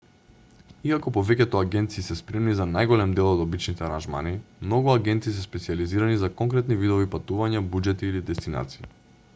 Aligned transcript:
иако 0.91 1.11
повеќето 1.17 1.59
агенции 1.65 2.05
се 2.05 2.15
спремни 2.21 2.55
за 2.59 2.65
најголем 2.69 3.13
дел 3.19 3.29
од 3.33 3.43
обичните 3.43 3.85
аранжмани 3.89 4.33
многу 4.69 4.93
агенти 4.95 5.35
се 5.37 5.45
специјализирани 5.45 6.19
за 6.23 6.31
конкретни 6.41 6.79
видови 6.85 7.11
патувања 7.17 7.65
буџети 7.75 8.09
или 8.11 8.27
дестинации 8.33 8.91